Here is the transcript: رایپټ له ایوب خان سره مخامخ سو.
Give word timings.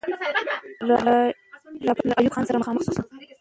رایپټ 1.85 1.97
له 2.09 2.13
ایوب 2.17 2.33
خان 2.35 2.43
سره 2.47 2.61
مخامخ 2.61 2.81
سو. 2.87 2.93